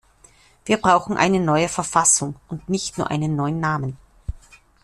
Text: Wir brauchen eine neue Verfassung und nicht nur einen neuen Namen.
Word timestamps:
Wir 0.65 0.77
brauchen 0.81 1.15
eine 1.15 1.39
neue 1.39 1.69
Verfassung 1.69 2.33
und 2.47 2.67
nicht 2.69 2.97
nur 2.97 3.11
einen 3.11 3.35
neuen 3.35 3.59
Namen. 3.59 3.97